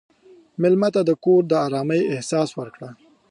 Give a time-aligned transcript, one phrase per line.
[0.61, 2.89] مېلمه ته د کور د ارامۍ احساس ورکړه.